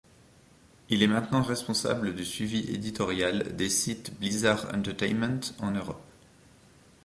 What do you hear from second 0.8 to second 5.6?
Il est maintenant responsable du suivi éditorial des sites Blizzard Entertainment